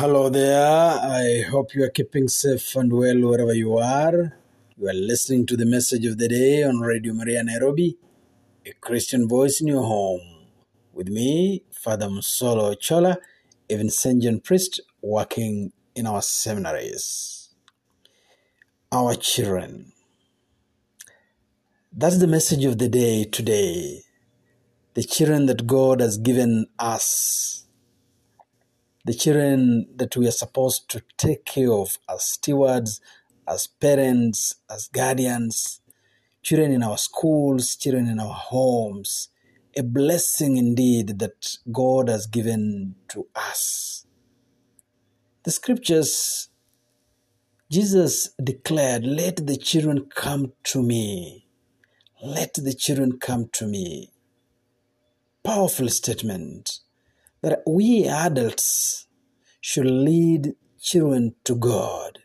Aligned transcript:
Hello 0.00 0.28
there. 0.28 0.96
I 1.02 1.42
hope 1.50 1.74
you 1.74 1.82
are 1.82 1.88
keeping 1.88 2.28
safe 2.28 2.76
and 2.76 2.92
well 2.92 3.18
wherever 3.18 3.52
you 3.52 3.78
are. 3.78 4.32
You 4.76 4.88
are 4.88 4.94
listening 4.94 5.44
to 5.46 5.56
the 5.56 5.66
message 5.66 6.06
of 6.06 6.18
the 6.18 6.28
day 6.28 6.62
on 6.62 6.78
Radio 6.78 7.12
Maria 7.12 7.42
Nairobi, 7.42 7.98
a 8.64 8.74
Christian 8.74 9.26
voice 9.28 9.60
in 9.60 9.66
your 9.66 9.82
home. 9.82 10.20
With 10.92 11.08
me, 11.08 11.64
Father 11.72 12.06
Musolo 12.06 12.78
Chola, 12.78 13.18
a 13.68 13.74
Vincentian 13.74 14.38
priest 14.44 14.80
working 15.02 15.72
in 15.96 16.06
our 16.06 16.22
seminaries. 16.22 17.48
Our 18.92 19.16
children. 19.16 19.90
That's 21.92 22.18
the 22.18 22.28
message 22.28 22.64
of 22.64 22.78
the 22.78 22.88
day 22.88 23.24
today. 23.24 24.02
The 24.94 25.02
children 25.02 25.46
that 25.46 25.66
God 25.66 25.98
has 26.00 26.18
given 26.18 26.68
us 26.78 27.64
the 29.08 29.14
children 29.14 29.86
that 29.96 30.14
we 30.18 30.28
are 30.28 30.38
supposed 30.42 30.90
to 30.90 31.00
take 31.16 31.46
care 31.46 31.72
of 31.72 31.96
as 32.10 32.24
stewards, 32.24 33.00
as 33.48 33.66
parents, 33.66 34.56
as 34.70 34.88
guardians, 34.88 35.80
children 36.42 36.72
in 36.72 36.82
our 36.82 36.98
schools, 36.98 37.74
children 37.74 38.06
in 38.06 38.20
our 38.20 38.34
homes. 38.34 39.30
A 39.74 39.82
blessing 39.82 40.58
indeed 40.58 41.20
that 41.20 41.56
God 41.72 42.10
has 42.10 42.26
given 42.26 42.96
to 43.08 43.26
us. 43.34 44.04
The 45.44 45.52
scriptures, 45.52 46.50
Jesus 47.72 48.28
declared, 48.44 49.04
Let 49.04 49.46
the 49.46 49.56
children 49.56 50.10
come 50.14 50.52
to 50.64 50.82
me. 50.82 51.46
Let 52.22 52.52
the 52.62 52.74
children 52.74 53.18
come 53.18 53.48
to 53.54 53.66
me. 53.66 54.12
Powerful 55.42 55.88
statement 55.88 56.80
that 57.42 57.62
we 57.66 58.06
adults 58.06 59.06
should 59.60 59.86
lead 59.86 60.54
children 60.80 61.34
to 61.44 61.54
God, 61.54 62.18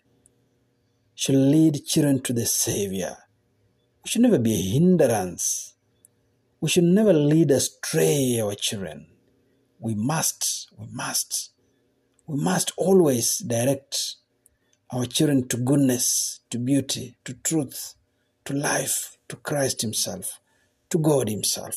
should 1.15 1.35
lead 1.35 1.85
children 1.85 2.21
to 2.23 2.33
the 2.33 2.45
Savior. 2.45 3.17
We 4.03 4.09
should 4.09 4.21
never 4.21 4.39
be 4.39 4.53
a 4.53 4.73
hindrance. 4.73 5.75
We 6.59 6.69
should 6.69 6.83
never 6.85 7.13
lead 7.13 7.51
astray 7.51 8.39
our 8.41 8.55
children. 8.55 9.07
We 9.79 9.95
must, 9.95 10.69
we 10.77 10.87
must, 10.91 11.51
we 12.25 12.41
must 12.41 12.71
always 12.77 13.39
direct 13.39 14.15
our 14.91 15.05
children 15.05 15.47
to 15.49 15.57
goodness, 15.57 16.41
to 16.49 16.57
beauty, 16.57 17.17
to 17.25 17.33
truth, 17.33 17.95
to 18.45 18.53
life, 18.53 19.17
to 19.27 19.35
Christ 19.35 19.81
Himself, 19.81 20.39
to 20.89 20.97
God 20.97 21.29
Himself. 21.29 21.75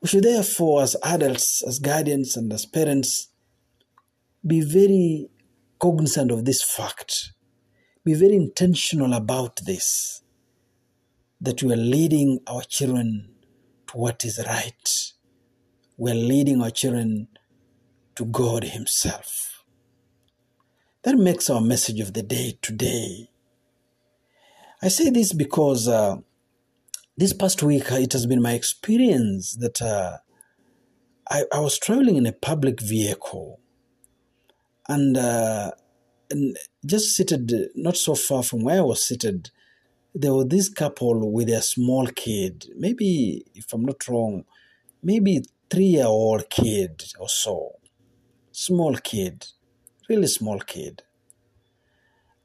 We 0.00 0.08
should 0.08 0.24
therefore, 0.24 0.82
as 0.82 0.96
adults, 1.02 1.62
as 1.66 1.78
guardians, 1.78 2.36
and 2.36 2.52
as 2.52 2.66
parents, 2.66 3.28
be 4.46 4.60
very 4.60 5.28
cognizant 5.80 6.30
of 6.30 6.44
this 6.44 6.62
fact. 6.62 7.32
Be 8.04 8.14
very 8.14 8.36
intentional 8.36 9.12
about 9.12 9.60
this 9.66 10.22
that 11.40 11.62
we 11.62 11.72
are 11.72 11.76
leading 11.76 12.40
our 12.46 12.62
children 12.62 13.30
to 13.88 13.96
what 13.96 14.24
is 14.24 14.40
right. 14.46 15.12
We 15.96 16.10
are 16.12 16.14
leading 16.14 16.62
our 16.62 16.70
children 16.70 17.28
to 18.16 18.24
God 18.24 18.64
Himself. 18.64 19.64
That 21.02 21.16
makes 21.16 21.48
our 21.48 21.60
message 21.60 22.00
of 22.00 22.12
the 22.12 22.22
day 22.22 22.58
today. 22.60 23.30
I 24.82 24.88
say 24.88 25.10
this 25.10 25.32
because 25.32 25.88
uh, 25.88 26.16
this 27.18 27.32
past 27.32 27.64
week 27.64 27.90
uh, 27.90 27.96
it 27.96 28.12
has 28.12 28.26
been 28.26 28.40
my 28.40 28.52
experience 28.52 29.56
that 29.56 29.82
uh, 29.82 30.18
I, 31.28 31.42
I, 31.52 31.58
was 31.58 31.76
traveling 31.76 32.14
in 32.14 32.26
a 32.26 32.32
public 32.32 32.80
vehicle 32.80 33.58
and, 34.88 35.16
uh, 35.16 35.72
and 36.30 36.56
just 36.86 37.16
seated 37.16 37.70
not 37.74 37.96
so 37.96 38.14
far 38.14 38.44
from 38.44 38.62
where 38.62 38.78
I 38.78 38.82
was 38.82 39.02
seated, 39.02 39.50
there 40.14 40.32
was 40.32 40.46
this 40.46 40.68
couple 40.68 41.32
with 41.32 41.48
a 41.48 41.60
small 41.60 42.06
kid, 42.06 42.66
maybe, 42.76 43.44
if 43.52 43.72
I'm 43.72 43.84
not 43.84 44.06
wrong, 44.06 44.44
maybe 45.02 45.42
three 45.68 45.86
year 45.98 46.06
old 46.06 46.48
kid 46.48 47.02
or 47.18 47.28
so. 47.28 47.72
Small 48.52 48.94
kid, 48.94 49.44
really 50.08 50.28
small 50.28 50.60
kid. 50.60 51.02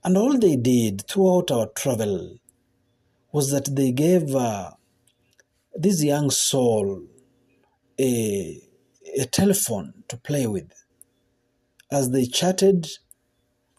And 0.03 0.18
all 0.18 0.40
they 0.40 0.56
did 0.56 1.08
throughout 1.08 1.52
our 1.52 1.68
travel 1.68 2.38
was 3.34 3.52
that 3.52 3.76
they 3.76 3.92
gave 3.92 4.34
uh, 4.36 4.70
this 5.74 6.04
young 6.04 6.30
soul 6.30 7.04
a, 8.00 8.62
a 9.20 9.26
telephone 9.26 10.04
to 10.08 10.16
play 10.16 10.46
with. 10.46 10.72
As 11.92 12.12
they 12.12 12.26
chatted, 12.26 12.88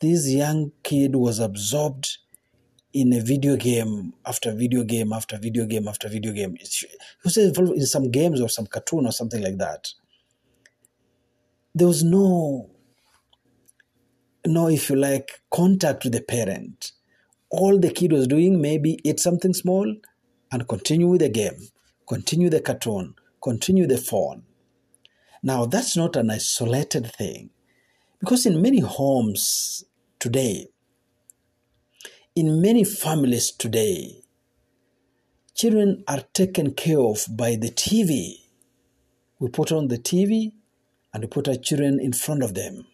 this 0.00 0.28
young 0.28 0.72
kid 0.82 1.14
was 1.14 1.38
absorbed 1.38 2.18
in 2.92 3.12
a 3.12 3.20
video 3.20 3.56
game 3.56 4.12
after 4.26 4.52
video 4.52 4.82
game 4.82 5.12
after 5.12 5.38
video 5.38 5.66
game 5.66 5.86
after 5.86 6.08
video 6.08 6.32
game. 6.32 6.56
He 6.60 6.86
was 7.22 7.36
involved 7.36 7.72
in 7.72 7.86
some 7.86 8.10
games 8.10 8.40
or 8.40 8.48
some 8.48 8.66
cartoon 8.66 9.06
or 9.06 9.12
something 9.12 9.42
like 9.42 9.58
that. 9.58 9.88
There 11.76 11.88
was 11.88 12.02
no, 12.02 12.70
no, 14.44 14.68
if 14.68 14.90
you 14.90 14.96
like, 14.96 15.42
contact 15.50 16.04
with 16.04 16.12
the 16.12 16.22
parent 16.22 16.92
all 17.54 17.78
the 17.78 17.90
kid 17.90 18.12
was 18.12 18.26
doing 18.26 18.60
maybe 18.60 18.98
eat 19.04 19.20
something 19.20 19.54
small 19.54 19.94
and 20.52 20.68
continue 20.68 21.08
with 21.08 21.20
the 21.20 21.28
game, 21.28 21.58
continue 22.08 22.50
the 22.50 22.60
cartoon, 22.60 23.14
continue 23.42 23.86
the 23.86 23.98
phone. 23.98 24.44
Now, 25.42 25.66
that's 25.66 25.96
not 25.96 26.16
an 26.16 26.30
isolated 26.30 27.12
thing 27.12 27.50
because 28.20 28.46
in 28.46 28.62
many 28.62 28.80
homes 28.80 29.84
today, 30.18 30.68
in 32.34 32.62
many 32.62 32.84
families 32.84 33.52
today, 33.52 34.22
children 35.54 36.02
are 36.08 36.22
taken 36.32 36.72
care 36.72 37.00
of 37.00 37.26
by 37.30 37.56
the 37.56 37.70
TV. 37.70 38.36
We 39.38 39.48
put 39.50 39.70
on 39.70 39.88
the 39.88 39.98
TV 39.98 40.52
and 41.12 41.22
we 41.22 41.28
put 41.28 41.48
our 41.48 41.56
children 41.56 42.00
in 42.00 42.12
front 42.12 42.42
of 42.42 42.54
them. 42.54 42.86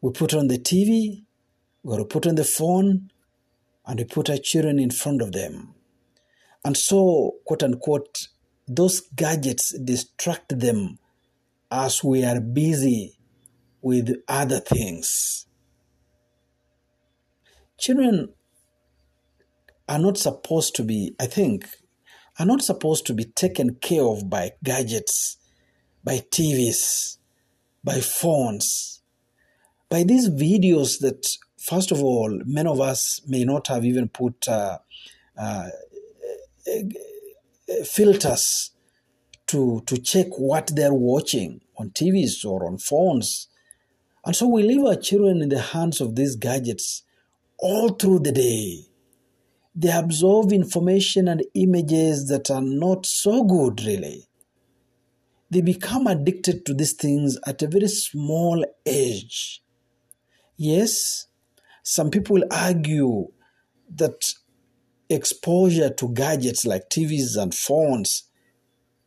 We 0.00 0.12
put 0.12 0.34
on 0.34 0.48
the 0.48 0.58
TV, 0.58 1.24
we 1.82 2.04
put 2.04 2.26
on 2.26 2.34
the 2.34 2.44
phone, 2.44 3.10
and 3.86 3.98
we 3.98 4.04
put 4.04 4.28
our 4.28 4.38
children 4.38 4.78
in 4.78 4.90
front 4.90 5.22
of 5.22 5.32
them. 5.32 5.74
And 6.64 6.76
so, 6.76 7.36
quote 7.44 7.62
unquote, 7.62 8.28
those 8.66 9.00
gadgets 9.14 9.78
distract 9.78 10.58
them 10.58 10.98
as 11.70 12.02
we 12.02 12.24
are 12.24 12.40
busy 12.40 13.18
with 13.80 14.16
other 14.26 14.58
things. 14.58 15.46
Children 17.78 18.30
are 19.88 19.98
not 19.98 20.18
supposed 20.18 20.74
to 20.76 20.82
be, 20.82 21.14
I 21.20 21.26
think, 21.26 21.68
are 22.38 22.46
not 22.46 22.62
supposed 22.62 23.06
to 23.06 23.14
be 23.14 23.24
taken 23.24 23.76
care 23.76 24.02
of 24.02 24.28
by 24.28 24.52
gadgets, 24.64 25.36
by 26.02 26.18
TVs, 26.18 27.18
by 27.84 28.00
phones, 28.00 29.02
by 29.88 30.02
these 30.02 30.28
videos 30.28 30.98
that 31.00 31.24
first 31.66 31.90
of 31.90 32.02
all, 32.02 32.40
many 32.44 32.68
of 32.68 32.80
us 32.80 33.20
may 33.26 33.44
not 33.44 33.66
have 33.68 33.84
even 33.84 34.08
put 34.08 34.46
uh, 34.48 34.78
uh, 35.36 35.68
filters 37.84 38.70
to, 39.48 39.82
to 39.86 39.98
check 39.98 40.26
what 40.38 40.70
they're 40.74 40.94
watching 40.94 41.60
on 41.76 41.90
TVs 41.90 42.44
or 42.44 42.66
on 42.66 42.78
phones. 42.78 43.48
And 44.24 44.34
so 44.34 44.46
we 44.46 44.62
leave 44.62 44.84
our 44.84 44.96
children 44.96 45.42
in 45.42 45.48
the 45.48 45.60
hands 45.60 46.00
of 46.00 46.16
these 46.16 46.36
gadgets 46.36 47.02
all 47.58 47.90
through 47.90 48.20
the 48.20 48.32
day. 48.32 48.84
They 49.74 49.90
absorb 49.90 50.52
information 50.52 51.28
and 51.28 51.44
images 51.54 52.28
that 52.28 52.50
are 52.50 52.62
not 52.62 53.06
so 53.06 53.44
good, 53.44 53.82
really. 53.84 54.26
They 55.50 55.60
become 55.60 56.06
addicted 56.06 56.64
to 56.66 56.74
these 56.74 56.94
things 56.94 57.38
at 57.46 57.62
a 57.62 57.68
very 57.68 57.88
small 57.88 58.64
age. 58.84 59.62
Yes, 60.56 61.26
some 61.88 62.10
people 62.10 62.42
argue 62.50 63.28
that 63.94 64.34
exposure 65.08 65.88
to 65.88 66.08
gadgets 66.08 66.66
like 66.66 66.90
TVs 66.90 67.40
and 67.40 67.54
phones 67.54 68.24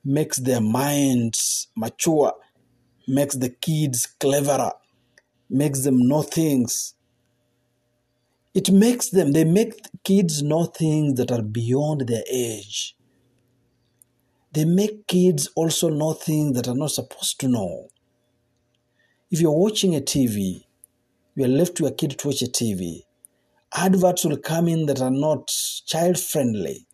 makes 0.05 0.37
their 0.37 0.61
minds 0.61 1.67
mature, 1.75 2.31
makes 3.05 3.35
the 3.35 3.49
kids 3.49 4.05
cleverer, 4.05 4.71
makes 5.49 5.83
them 5.83 6.07
know 6.07 6.21
things. 6.21 6.93
It 8.53 8.71
makes 8.71 9.09
them, 9.09 9.33
they 9.33 9.43
make 9.43 9.73
kids 10.05 10.41
know 10.41 10.63
things 10.63 11.15
that 11.15 11.33
are 11.33 11.41
beyond 11.43 12.07
their 12.07 12.23
age. 12.31 12.95
They 14.53 14.63
make 14.63 15.05
kids 15.05 15.49
also 15.53 15.89
know 15.89 16.13
things 16.13 16.55
that 16.55 16.69
are 16.69 16.77
not 16.77 16.91
supposed 16.91 17.41
to 17.41 17.49
know. 17.49 17.89
If 19.29 19.41
you're 19.41 19.51
watching 19.51 19.97
a 19.97 19.99
TV, 19.99 20.63
you 21.39 21.45
are 21.45 21.47
left 21.47 21.77
to 21.77 21.83
your 21.83 21.93
kid 21.93 22.19
to 22.19 22.27
watch 22.27 22.41
a 22.41 22.47
TV. 22.47 23.03
Adverts 23.73 24.25
will 24.25 24.35
come 24.35 24.67
in 24.67 24.87
that 24.87 24.99
are 24.99 25.09
not 25.09 25.49
child 25.85 26.19
friendly. 26.19 26.85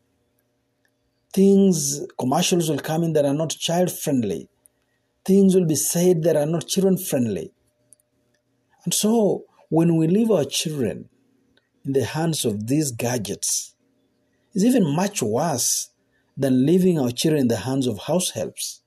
Things, 1.34 2.06
commercials 2.20 2.70
will 2.70 2.78
come 2.78 3.04
in 3.04 3.14
that 3.14 3.26
are 3.26 3.34
not 3.34 3.50
child 3.50 3.92
friendly. 3.92 4.48
Things 5.26 5.56
will 5.56 5.66
be 5.66 5.74
said 5.74 6.22
that 6.22 6.36
are 6.36 6.46
not 6.46 6.68
children 6.68 6.96
friendly. 6.96 7.54
And 8.84 8.94
so 8.94 9.46
when 9.70 9.96
we 9.96 10.06
leave 10.06 10.30
our 10.30 10.46
children 10.46 11.10
in 11.84 11.94
the 11.94 12.06
hands 12.06 12.46
of 12.46 12.68
these 12.68 12.92
gadgets, 12.92 13.74
it's 14.54 14.64
even 14.64 14.96
much 14.96 15.24
worse 15.24 15.90
than 16.38 16.68
leaving 16.68 17.00
our 17.00 17.10
children 17.10 17.42
in 17.42 17.48
the 17.48 17.58
hands 17.58 17.88
of 17.88 17.98
house 17.98 18.30
helps 18.30 18.84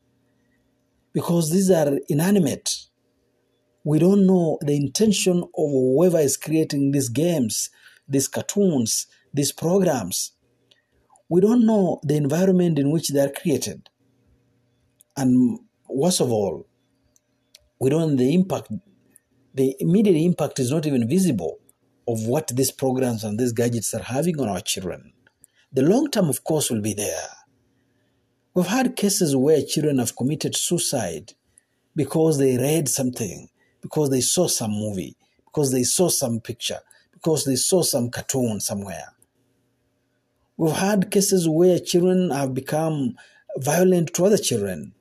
because 1.13 1.51
these 1.51 1.69
are 1.69 1.99
inanimate. 2.09 2.88
We 3.89 3.99
don't 3.99 4.27
know 4.27 4.59
the 4.61 4.77
intention 4.77 5.39
of 5.39 5.71
whoever 5.71 6.19
is 6.19 6.37
creating 6.37 6.91
these 6.91 7.09
games, 7.09 7.71
these 8.07 8.29
cartoons, 8.29 9.07
these 9.33 9.51
programs. 9.51 10.33
We 11.31 11.41
don't 11.41 11.65
know 11.65 11.99
the 12.03 12.17
environment 12.17 12.79
in 12.79 12.91
which 12.91 13.09
they 13.09 13.21
are 13.21 13.31
created. 13.31 13.89
And 15.17 15.61
worst 15.89 16.21
of 16.21 16.31
all, 16.31 16.67
we 17.81 17.89
don't 17.89 18.17
the 18.17 18.35
impact. 18.35 18.71
The 19.55 19.75
immediate 19.81 20.23
impact 20.23 20.59
is 20.59 20.71
not 20.71 20.85
even 20.85 21.09
visible 21.09 21.59
of 22.07 22.27
what 22.27 22.49
these 22.49 22.71
programs 22.71 23.25
and 23.25 23.41
these 23.41 23.55
gadgets 23.55 23.95
are 23.95 24.03
having 24.03 24.39
on 24.39 24.51
our 24.51 24.61
children. 24.61 25.15
The 25.73 25.81
long 25.81 26.11
term, 26.11 26.29
of 26.29 26.45
course, 26.45 26.71
will 26.71 26.83
be 26.83 26.93
there. 26.93 27.29
We've 28.53 28.67
had 28.67 28.97
cases 28.97 29.35
where 29.35 29.63
children 29.63 29.97
have 29.97 30.15
committed 30.15 30.57
suicide 30.57 31.33
because 31.97 32.37
they 32.37 32.59
read 32.59 32.91
something, 32.91 33.49
because 33.81 34.11
they 34.11 34.21
saw 34.21 34.47
some 34.49 34.73
movie, 34.73 35.17
because 35.45 35.73
they 35.73 35.83
saw 35.83 36.09
some 36.09 36.41
picture, 36.41 36.81
because 37.13 37.45
they 37.45 37.57
saw 37.57 37.83
some 37.83 38.11
cartoon 38.11 38.61
somewhere. 38.61 39.13
We've 40.57 40.75
had 40.75 41.11
cases 41.11 41.49
where 41.49 41.79
children 41.79 42.31
have 42.31 42.55
become 42.55 43.17
violent 43.57 44.15
to 44.15 44.25
other 44.25 44.39
children 44.39 44.93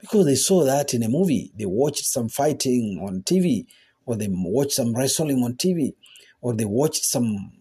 because 0.00 0.26
they 0.26 0.34
saw 0.34 0.64
that 0.64 0.94
in 0.94 1.02
a 1.02 1.08
movie. 1.08 1.52
They 1.58 1.66
watched 1.66 2.04
some 2.04 2.28
fighting 2.28 3.00
on 3.02 3.22
TV, 3.22 3.66
or 4.06 4.16
they 4.16 4.28
watched 4.30 4.72
some 4.72 4.94
wrestling 4.94 5.42
on 5.42 5.54
TV, 5.54 5.94
or 6.40 6.54
they 6.54 6.64
watched 6.64 7.04
some 7.04 7.52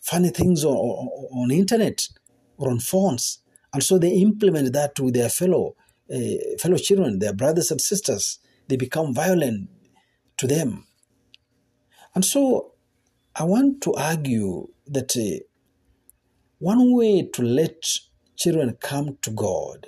funny 0.00 0.30
things 0.30 0.64
on, 0.64 0.74
on, 0.74 1.08
on 1.42 1.50
internet 1.50 2.08
or 2.56 2.70
on 2.70 2.78
phones. 2.78 3.40
And 3.72 3.82
so 3.82 3.98
they 3.98 4.12
implement 4.12 4.72
that 4.72 4.98
with 5.00 5.14
their 5.14 5.28
fellow 5.28 5.74
uh, 6.12 6.58
fellow 6.58 6.76
children, 6.76 7.18
their 7.18 7.32
brothers 7.32 7.70
and 7.70 7.80
sisters. 7.80 8.38
They 8.68 8.76
become 8.76 9.14
violent 9.14 9.68
to 10.38 10.46
them. 10.46 10.86
And 12.14 12.24
so 12.24 12.72
I 13.34 13.44
want 13.44 13.82
to 13.82 13.94
argue 13.94 14.68
that 14.86 15.16
uh, 15.16 15.42
one 16.58 16.94
way 16.94 17.28
to 17.32 17.42
let 17.42 17.82
children 18.36 18.76
come 18.80 19.18
to 19.22 19.30
God, 19.30 19.86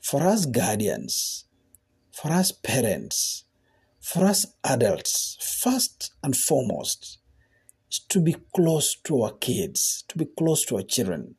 for 0.00 0.22
us 0.22 0.46
guardians, 0.46 1.44
for 2.10 2.32
us 2.32 2.50
parents, 2.50 3.44
for 4.00 4.24
us 4.24 4.46
adults, 4.64 5.36
first 5.62 6.12
and 6.22 6.36
foremost, 6.36 7.18
is 7.90 8.00
to 8.08 8.20
be 8.20 8.34
close 8.54 8.96
to 9.04 9.22
our 9.22 9.32
kids, 9.32 10.04
to 10.08 10.18
be 10.18 10.26
close 10.36 10.64
to 10.66 10.76
our 10.76 10.82
children, 10.82 11.36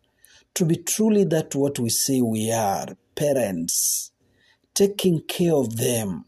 to 0.54 0.66
be 0.66 0.78
truly 0.78 1.24
that 1.26 1.56
what 1.56 1.80
we 1.80 1.90
say 1.90 2.22
we 2.22 2.52
are 2.52 2.96
parents, 3.16 4.12
taking 4.74 5.22
care 5.28 5.56
of 5.56 5.78
them, 5.78 6.26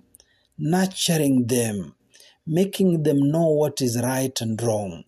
nurturing 0.61 1.47
them, 1.47 1.95
making 2.47 3.03
them 3.03 3.31
know 3.31 3.47
what 3.47 3.81
is 3.81 4.01
right 4.01 4.39
and 4.41 4.61
wrong, 4.61 5.03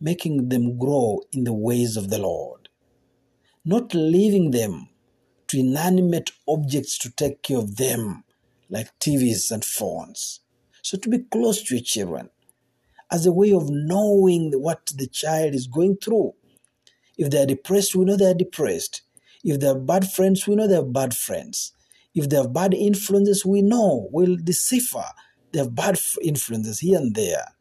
making 0.00 0.50
them 0.50 0.78
grow 0.78 1.22
in 1.32 1.44
the 1.44 1.54
ways 1.54 1.96
of 1.96 2.10
the 2.10 2.18
Lord, 2.18 2.68
not 3.64 3.94
leaving 3.94 4.50
them 4.52 4.90
to 5.48 5.60
inanimate 5.60 6.32
objects 6.48 6.98
to 6.98 7.10
take 7.10 7.42
care 7.42 7.58
of 7.58 7.76
them, 7.76 8.24
like 8.70 8.88
TVs 9.00 9.50
and 9.52 9.64
phones. 9.64 10.40
So, 10.82 10.98
to 10.98 11.08
be 11.08 11.20
close 11.20 11.62
to 11.64 11.76
your 11.76 11.84
children 11.84 12.30
as 13.10 13.26
a 13.26 13.32
way 13.32 13.52
of 13.52 13.70
knowing 13.70 14.52
what 14.54 14.92
the 14.96 15.06
child 15.06 15.54
is 15.54 15.66
going 15.66 15.98
through 15.98 16.34
if 17.18 17.30
they 17.30 17.42
are 17.42 17.46
depressed, 17.46 17.96
we 17.96 18.04
know 18.04 18.16
they 18.16 18.30
are 18.30 18.34
depressed. 18.34 19.02
If 19.44 19.60
they 19.60 19.66
have 19.66 19.86
bad 19.86 20.10
friends, 20.10 20.46
we 20.46 20.56
know 20.56 20.68
they 20.68 20.76
have 20.76 20.92
bad 20.92 21.16
friends. 21.16 21.72
If 22.18 22.28
they 22.28 22.36
have 22.36 22.52
bad 22.52 22.74
influences, 22.74 23.46
we 23.46 23.62
know, 23.62 24.08
we'll 24.10 24.36
decipher 24.36 25.04
they 25.52 25.60
have 25.60 25.72
bad 25.72 25.96
influences 26.20 26.80
here 26.80 26.98
and 26.98 27.14
there. 27.14 27.54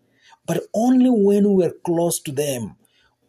But 0.48 0.64
only 0.74 1.12
when 1.12 1.54
we 1.54 1.64
are 1.64 1.74
close 1.86 2.20
to 2.22 2.32
them, 2.32 2.76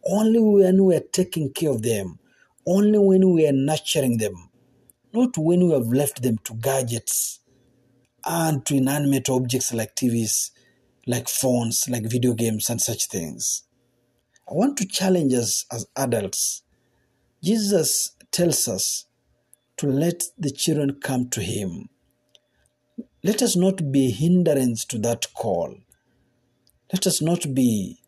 only 0.03 0.39
when 0.39 0.83
we 0.83 0.95
are 0.95 1.03
taking 1.11 1.53
care 1.53 1.69
of 1.69 1.83
them, 1.83 2.17
only 2.65 2.97
when 2.97 3.31
we 3.31 3.47
are 3.47 3.53
nurturing 3.53 4.17
them, 4.17 4.49
not 5.13 5.37
when 5.37 5.67
we 5.67 5.73
have 5.73 5.85
left 5.87 6.23
them 6.23 6.39
to 6.45 6.55
gadgets 6.55 7.41
and 8.25 8.65
to 8.65 8.77
inanimate 8.77 9.29
objects 9.29 9.71
like 9.71 9.95
TVs, 9.95 10.49
like 11.05 11.29
phones, 11.29 11.87
like 11.89 12.09
video 12.09 12.33
games, 12.33 12.71
and 12.71 12.81
such 12.81 13.05
things. 13.05 13.63
I 14.49 14.55
want 14.55 14.77
to 14.79 14.87
challenge 14.87 15.33
us 15.33 15.65
as 15.71 15.85
adults. 15.95 16.63
Jesus 17.43 18.15
tells 18.31 18.67
us 18.67 19.05
to 19.79 19.87
let 19.87 20.23
the 20.37 20.51
children 20.51 20.99
come 21.01 21.29
to 21.29 21.41
Him. 21.41 21.87
Let 23.23 23.41
us 23.41 23.55
not 23.55 23.93
be 23.93 24.11
hindrance 24.11 24.83
to 24.85 24.97
that 24.99 25.33
call. 25.33 25.73
Let 26.91 27.07
us 27.07 27.21
not 27.21 27.53
be 27.53 28.01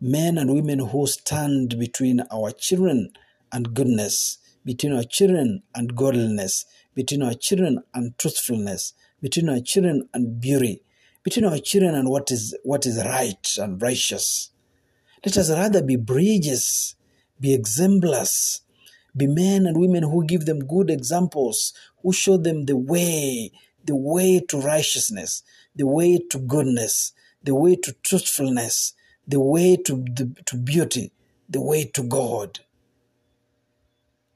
men 0.00 0.36
and 0.38 0.52
women 0.52 0.80
who 0.80 1.06
stand 1.06 1.78
between 1.78 2.22
our 2.32 2.50
children 2.50 3.10
and 3.52 3.74
goodness, 3.74 4.38
between 4.64 4.92
our 4.92 5.04
children 5.04 5.62
and 5.72 5.94
godliness, 5.94 6.64
between 6.96 7.22
our 7.22 7.34
children 7.34 7.78
and 7.94 8.18
truthfulness, 8.18 8.92
between 9.22 9.48
our 9.48 9.60
children 9.60 10.08
and 10.12 10.40
beauty, 10.40 10.82
between 11.22 11.44
our 11.44 11.58
children 11.58 11.94
and 11.94 12.08
what 12.08 12.32
is 12.32 12.56
what 12.64 12.86
is 12.86 13.04
right 13.04 13.56
and 13.58 13.80
righteous. 13.80 14.50
Let 15.24 15.36
us 15.36 15.48
rather 15.48 15.80
be 15.80 15.94
bridges, 15.94 16.96
be 17.38 17.54
exemplars, 17.54 18.62
be 19.18 19.26
men 19.26 19.66
and 19.66 19.76
women 19.76 20.04
who 20.04 20.24
give 20.24 20.46
them 20.46 20.60
good 20.60 20.90
examples, 20.90 21.74
who 22.02 22.12
show 22.12 22.36
them 22.36 22.64
the 22.64 22.76
way, 22.76 23.52
the 23.84 23.96
way 23.96 24.40
to 24.48 24.60
righteousness, 24.60 25.42
the 25.74 25.86
way 25.86 26.18
to 26.30 26.38
goodness, 26.38 27.12
the 27.42 27.54
way 27.54 27.76
to 27.76 27.92
truthfulness, 28.02 28.94
the 29.26 29.40
way 29.40 29.76
to, 29.76 30.04
the, 30.14 30.34
to 30.46 30.56
beauty, 30.56 31.12
the 31.48 31.60
way 31.60 31.84
to 31.84 32.02
God. 32.02 32.60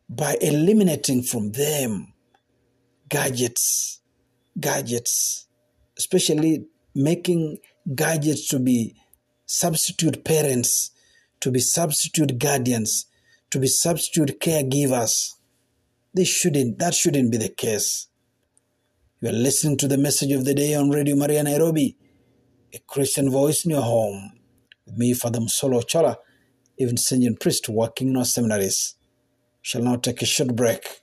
By 0.08 0.36
eliminating 0.40 1.22
from 1.22 1.52
them 1.52 2.12
gadgets, 3.08 4.00
gadgets, 4.58 5.46
especially 5.96 6.66
making 6.94 7.58
gadgets 7.94 8.48
to 8.48 8.58
be 8.58 8.96
substitute 9.46 10.24
parents, 10.24 10.90
to 11.40 11.50
be 11.50 11.60
substitute 11.60 12.38
guardians, 12.38 13.06
to 13.52 13.58
be 13.58 13.66
substitute 13.66 14.40
caregivers. 14.40 15.34
This 16.14 16.28
shouldn't, 16.28 16.78
that 16.78 16.94
shouldn't 16.94 17.30
be 17.30 17.36
the 17.36 17.50
case. 17.50 18.08
You 19.20 19.28
are 19.28 19.32
listening 19.32 19.76
to 19.76 19.88
the 19.88 19.98
message 19.98 20.32
of 20.32 20.46
the 20.46 20.54
day 20.54 20.74
on 20.74 20.88
Radio 20.88 21.16
Maria 21.16 21.42
Nairobi, 21.42 21.96
a 22.72 22.78
Christian 22.78 23.30
voice 23.30 23.66
in 23.66 23.72
your 23.72 23.82
home. 23.82 24.32
With 24.86 24.96
me, 24.96 25.12
Father 25.12 25.38
Msolo 25.38 25.86
Chola, 25.86 26.16
a 26.80 26.82
Vincentian 26.82 27.38
priest 27.38 27.68
working 27.68 28.08
in 28.08 28.16
our 28.16 28.24
seminaries. 28.24 28.94
Shall 29.60 29.82
now 29.82 29.96
take 29.96 30.22
a 30.22 30.26
short 30.26 30.56
break. 30.56 31.01